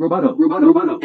Roboto, 0.00 0.34
roboto, 0.34 0.98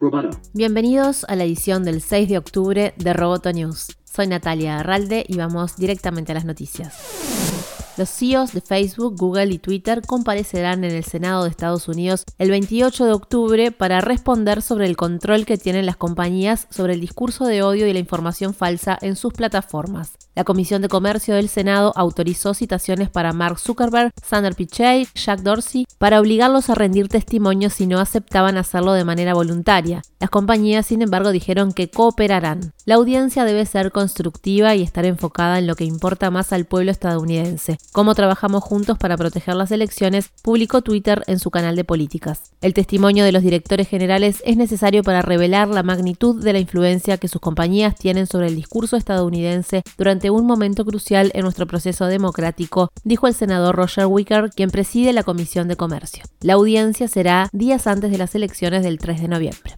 roboto. 0.00 0.30
Bienvenidos 0.54 1.22
a 1.28 1.36
la 1.36 1.44
edición 1.44 1.84
del 1.84 2.00
6 2.00 2.28
de 2.28 2.36
octubre 2.36 2.94
de 2.96 3.12
Roboto 3.12 3.52
News. 3.52 3.96
Soy 4.02 4.26
Natalia 4.26 4.80
Arralde 4.80 5.24
y 5.28 5.36
vamos 5.36 5.76
directamente 5.76 6.32
a 6.32 6.34
las 6.34 6.44
noticias. 6.44 7.69
Los 8.00 8.08
CEOs 8.08 8.54
de 8.54 8.62
Facebook, 8.62 9.14
Google 9.18 9.52
y 9.52 9.58
Twitter 9.58 10.00
comparecerán 10.00 10.84
en 10.84 10.92
el 10.94 11.04
Senado 11.04 11.44
de 11.44 11.50
Estados 11.50 11.86
Unidos 11.86 12.24
el 12.38 12.48
28 12.48 13.04
de 13.04 13.12
octubre 13.12 13.72
para 13.72 14.00
responder 14.00 14.62
sobre 14.62 14.86
el 14.86 14.96
control 14.96 15.44
que 15.44 15.58
tienen 15.58 15.84
las 15.84 15.98
compañías 15.98 16.66
sobre 16.70 16.94
el 16.94 17.02
discurso 17.02 17.44
de 17.44 17.62
odio 17.62 17.86
y 17.86 17.92
la 17.92 17.98
información 17.98 18.54
falsa 18.54 18.96
en 19.02 19.16
sus 19.16 19.34
plataformas. 19.34 20.12
La 20.34 20.44
Comisión 20.44 20.80
de 20.80 20.88
Comercio 20.88 21.34
del 21.34 21.50
Senado 21.50 21.92
autorizó 21.96 22.54
citaciones 22.54 23.10
para 23.10 23.34
Mark 23.34 23.58
Zuckerberg, 23.58 24.12
Sander 24.24 24.54
Pichai, 24.54 25.06
Jack 25.14 25.40
Dorsey 25.40 25.84
para 25.98 26.18
obligarlos 26.18 26.70
a 26.70 26.74
rendir 26.74 27.08
testimonio 27.08 27.68
si 27.68 27.86
no 27.86 28.00
aceptaban 28.00 28.56
hacerlo 28.56 28.94
de 28.94 29.04
manera 29.04 29.34
voluntaria. 29.34 30.00
Las 30.18 30.30
compañías, 30.30 30.86
sin 30.86 31.02
embargo, 31.02 31.32
dijeron 31.32 31.72
que 31.74 31.90
cooperarán. 31.90 32.72
La 32.86 32.94
audiencia 32.94 33.44
debe 33.44 33.66
ser 33.66 33.92
constructiva 33.92 34.74
y 34.74 34.82
estar 34.82 35.04
enfocada 35.04 35.58
en 35.58 35.66
lo 35.66 35.74
que 35.74 35.84
importa 35.84 36.30
más 36.30 36.54
al 36.54 36.64
pueblo 36.64 36.90
estadounidense, 36.90 37.76
cómo 37.92 38.14
trabajamos 38.14 38.62
juntos 38.62 38.98
para 38.98 39.16
proteger 39.16 39.56
las 39.56 39.70
elecciones, 39.70 40.30
publicó 40.42 40.82
Twitter 40.82 41.22
en 41.26 41.38
su 41.38 41.50
canal 41.50 41.76
de 41.76 41.84
políticas. 41.84 42.52
El 42.60 42.74
testimonio 42.74 43.24
de 43.24 43.32
los 43.32 43.42
directores 43.42 43.88
generales 43.88 44.42
es 44.44 44.56
necesario 44.56 45.02
para 45.02 45.22
revelar 45.22 45.68
la 45.68 45.82
magnitud 45.82 46.42
de 46.42 46.52
la 46.52 46.58
influencia 46.58 47.18
que 47.18 47.28
sus 47.28 47.40
compañías 47.40 47.94
tienen 47.96 48.26
sobre 48.26 48.48
el 48.48 48.56
discurso 48.56 48.96
estadounidense 48.96 49.82
durante 49.96 50.30
un 50.30 50.46
momento 50.46 50.84
crucial 50.84 51.30
en 51.34 51.42
nuestro 51.42 51.66
proceso 51.66 52.06
democrático, 52.06 52.90
dijo 53.04 53.26
el 53.26 53.34
senador 53.34 53.76
Roger 53.76 54.06
Wicker, 54.06 54.50
quien 54.50 54.70
preside 54.70 55.12
la 55.12 55.22
Comisión 55.22 55.68
de 55.68 55.76
Comercio. 55.76 56.24
La 56.40 56.54
audiencia 56.54 57.08
será 57.08 57.48
días 57.52 57.86
antes 57.86 58.10
de 58.10 58.18
las 58.18 58.34
elecciones 58.34 58.82
del 58.82 58.98
3 58.98 59.20
de 59.20 59.28
noviembre. 59.28 59.74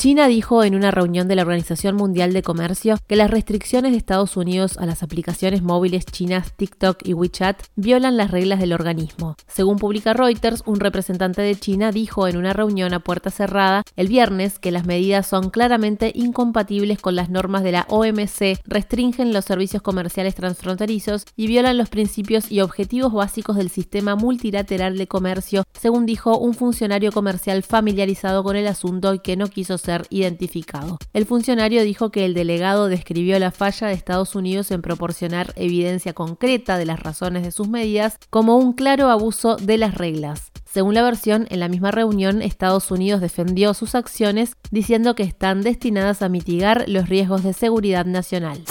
China 0.00 0.28
dijo 0.28 0.64
en 0.64 0.74
una 0.74 0.90
reunión 0.90 1.28
de 1.28 1.36
la 1.36 1.42
Organización 1.42 1.94
Mundial 1.94 2.32
de 2.32 2.40
Comercio 2.40 2.96
que 3.06 3.16
las 3.16 3.30
restricciones 3.30 3.92
de 3.92 3.98
Estados 3.98 4.38
Unidos 4.38 4.78
a 4.78 4.86
las 4.86 5.02
aplicaciones 5.02 5.60
móviles 5.60 6.06
chinas 6.06 6.54
TikTok 6.56 7.06
y 7.06 7.12
WeChat 7.12 7.62
violan 7.76 8.16
las 8.16 8.30
reglas 8.30 8.60
del 8.60 8.72
organismo. 8.72 9.36
Según 9.46 9.76
publica 9.76 10.14
Reuters, 10.14 10.62
un 10.64 10.80
representante 10.80 11.42
de 11.42 11.54
China 11.54 11.92
dijo 11.92 12.26
en 12.26 12.38
una 12.38 12.54
reunión 12.54 12.94
a 12.94 13.00
puerta 13.00 13.30
cerrada 13.30 13.82
el 13.94 14.08
viernes 14.08 14.58
que 14.58 14.70
las 14.70 14.86
medidas 14.86 15.26
son 15.26 15.50
claramente 15.50 16.12
incompatibles 16.14 16.98
con 16.98 17.14
las 17.14 17.28
normas 17.28 17.62
de 17.62 17.72
la 17.72 17.86
OMC, 17.90 18.58
restringen 18.64 19.34
los 19.34 19.44
servicios 19.44 19.82
comerciales 19.82 20.34
transfronterizos 20.34 21.26
y 21.36 21.46
violan 21.46 21.76
los 21.76 21.90
principios 21.90 22.50
y 22.50 22.62
objetivos 22.62 23.12
básicos 23.12 23.56
del 23.56 23.68
sistema 23.68 24.16
multilateral 24.16 24.96
de 24.96 25.06
comercio, 25.06 25.64
según 25.78 26.06
dijo 26.06 26.38
un 26.38 26.54
funcionario 26.54 27.12
comercial 27.12 27.62
familiarizado 27.62 28.42
con 28.42 28.56
el 28.56 28.66
asunto 28.66 29.12
y 29.12 29.18
que 29.18 29.36
no 29.36 29.48
quiso 29.48 29.76
ser 29.76 29.89
identificado. 30.10 30.98
El 31.12 31.26
funcionario 31.26 31.82
dijo 31.82 32.10
que 32.10 32.24
el 32.24 32.34
delegado 32.34 32.88
describió 32.88 33.38
la 33.38 33.50
falla 33.50 33.88
de 33.88 33.94
Estados 33.94 34.34
Unidos 34.34 34.70
en 34.70 34.82
proporcionar 34.82 35.52
evidencia 35.56 36.12
concreta 36.12 36.78
de 36.78 36.86
las 36.86 37.00
razones 37.00 37.42
de 37.42 37.52
sus 37.52 37.68
medidas 37.68 38.18
como 38.30 38.56
un 38.56 38.72
claro 38.72 39.08
abuso 39.08 39.56
de 39.56 39.78
las 39.78 39.94
reglas. 39.94 40.50
Según 40.64 40.94
la 40.94 41.02
versión, 41.02 41.48
en 41.50 41.58
la 41.58 41.68
misma 41.68 41.90
reunión 41.90 42.42
Estados 42.42 42.90
Unidos 42.92 43.20
defendió 43.20 43.74
sus 43.74 43.96
acciones 43.96 44.56
diciendo 44.70 45.16
que 45.16 45.24
están 45.24 45.62
destinadas 45.62 46.22
a 46.22 46.28
mitigar 46.28 46.84
los 46.88 47.08
riesgos 47.08 47.42
de 47.42 47.52
seguridad 47.52 48.06
nacional. 48.06 48.62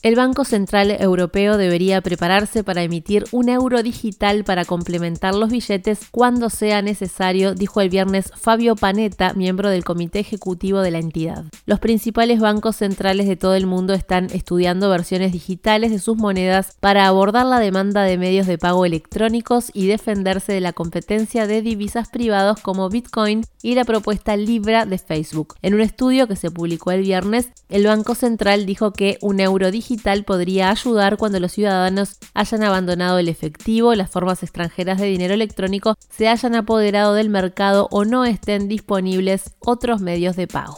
El 0.00 0.14
Banco 0.14 0.44
Central 0.44 0.92
Europeo 0.92 1.56
debería 1.56 2.00
prepararse 2.02 2.62
para 2.62 2.84
emitir 2.84 3.24
un 3.32 3.48
euro 3.48 3.82
digital 3.82 4.44
para 4.44 4.64
complementar 4.64 5.34
los 5.34 5.50
billetes 5.50 6.06
cuando 6.12 6.50
sea 6.50 6.82
necesario, 6.82 7.52
dijo 7.52 7.80
el 7.80 7.88
viernes 7.88 8.30
Fabio 8.36 8.76
Panetta, 8.76 9.32
miembro 9.32 9.70
del 9.70 9.82
comité 9.82 10.20
ejecutivo 10.20 10.82
de 10.82 10.92
la 10.92 11.00
entidad. 11.00 11.46
Los 11.66 11.80
principales 11.80 12.38
bancos 12.38 12.76
centrales 12.76 13.26
de 13.26 13.34
todo 13.34 13.56
el 13.56 13.66
mundo 13.66 13.92
están 13.92 14.26
estudiando 14.26 14.88
versiones 14.88 15.32
digitales 15.32 15.90
de 15.90 15.98
sus 15.98 16.16
monedas 16.16 16.76
para 16.78 17.08
abordar 17.08 17.46
la 17.46 17.58
demanda 17.58 18.04
de 18.04 18.18
medios 18.18 18.46
de 18.46 18.56
pago 18.56 18.86
electrónicos 18.86 19.72
y 19.74 19.88
defenderse 19.88 20.52
de 20.52 20.60
la 20.60 20.72
competencia 20.72 21.48
de 21.48 21.60
divisas 21.60 22.08
privados 22.08 22.60
como 22.60 22.88
Bitcoin 22.88 23.42
y 23.64 23.74
la 23.74 23.84
propuesta 23.84 24.36
Libra 24.36 24.86
de 24.86 24.98
Facebook. 24.98 25.56
En 25.60 25.74
un 25.74 25.80
estudio 25.80 26.28
que 26.28 26.36
se 26.36 26.52
publicó 26.52 26.92
el 26.92 27.02
viernes, 27.02 27.48
el 27.68 27.84
Banco 27.84 28.14
Central 28.14 28.64
dijo 28.64 28.92
que 28.92 29.18
un 29.22 29.40
euro 29.40 29.72
digital 29.72 29.87
digital 29.88 30.24
podría 30.24 30.70
ayudar 30.70 31.16
cuando 31.16 31.40
los 31.40 31.52
ciudadanos 31.52 32.18
hayan 32.34 32.62
abandonado 32.62 33.18
el 33.18 33.28
efectivo, 33.28 33.94
las 33.94 34.10
formas 34.10 34.42
extranjeras 34.42 35.00
de 35.00 35.06
dinero 35.06 35.32
electrónico 35.32 35.94
se 36.10 36.28
hayan 36.28 36.54
apoderado 36.54 37.14
del 37.14 37.30
mercado 37.30 37.88
o 37.90 38.04
no 38.04 38.26
estén 38.26 38.68
disponibles 38.68 39.54
otros 39.60 40.02
medios 40.02 40.36
de 40.36 40.46
pago. 40.46 40.76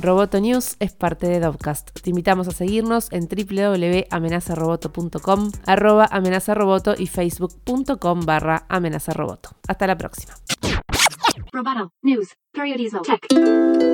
Roboto 0.00 0.40
News 0.40 0.76
es 0.80 0.94
parte 0.94 1.26
de 1.28 1.38
Dovcast. 1.38 1.90
Te 2.00 2.08
invitamos 2.10 2.48
a 2.48 2.52
seguirnos 2.52 3.06
en 3.12 3.28
www.amenazaroboto.com, 3.28 5.52
arroba 5.66 6.08
amenazaroboto 6.10 6.94
y 6.98 7.06
facebook.com 7.06 8.24
barra 8.24 8.66
amenazaroboto. 8.68 9.50
Hasta 9.68 9.86
la 9.86 9.96
próxima. 9.96 10.34
Roboto 11.52 11.92
News, 12.02 12.34
Tech. 13.04 13.91